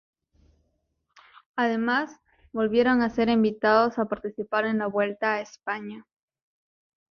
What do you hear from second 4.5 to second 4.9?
en la